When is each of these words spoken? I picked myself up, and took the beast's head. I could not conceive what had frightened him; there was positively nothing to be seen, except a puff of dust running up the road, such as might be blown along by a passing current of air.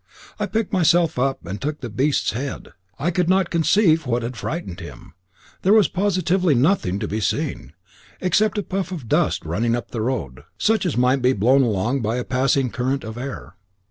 I 0.39 0.47
picked 0.47 0.73
myself 0.73 1.19
up, 1.19 1.45
and 1.45 1.61
took 1.61 1.79
the 1.81 1.87
beast's 1.87 2.31
head. 2.31 2.69
I 2.97 3.11
could 3.11 3.29
not 3.29 3.51
conceive 3.51 4.07
what 4.07 4.23
had 4.23 4.35
frightened 4.35 4.79
him; 4.79 5.13
there 5.61 5.73
was 5.73 5.87
positively 5.87 6.55
nothing 6.55 6.97
to 6.97 7.07
be 7.07 7.21
seen, 7.21 7.73
except 8.19 8.57
a 8.57 8.63
puff 8.63 8.91
of 8.91 9.07
dust 9.07 9.45
running 9.45 9.75
up 9.75 9.91
the 9.91 10.01
road, 10.01 10.41
such 10.57 10.87
as 10.87 10.97
might 10.97 11.21
be 11.21 11.33
blown 11.33 11.61
along 11.61 12.01
by 12.01 12.15
a 12.15 12.23
passing 12.23 12.71
current 12.71 13.03
of 13.03 13.15
air. 13.15 13.53